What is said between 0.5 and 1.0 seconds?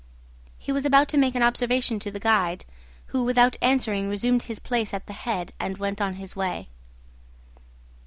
He was